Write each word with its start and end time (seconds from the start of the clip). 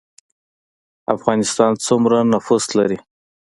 افغانستان 1.15 1.71
سومره 1.85 2.19
نفوس 2.33 2.65
لري 2.77 2.97